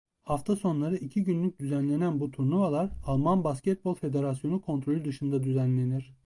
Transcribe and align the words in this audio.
Hafta 0.21 0.55
sonları 0.55 0.95
iki 0.95 1.23
günlük 1.23 1.59
düzenlenen 1.59 2.19
bu 2.19 2.31
turnuvalar 2.31 2.91
Alman 3.05 3.43
Basketbol 3.43 3.95
Federasyonu 3.95 4.61
kontrolü 4.61 5.05
dışında 5.05 5.43
düzenlenir. 5.43 6.13